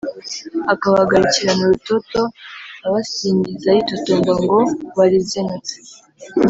akabahagarikirana 0.73 1.61
urutoto, 1.65 2.21
abisyigingiza 2.85 3.67
yitotomba 3.75 4.31
ngo 4.43 4.59
barizenutsa 4.97 5.75